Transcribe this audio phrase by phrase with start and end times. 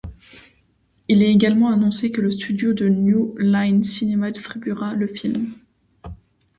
[1.09, 5.53] Il est également annoncé que le studio New Line Cinema distribuera le film.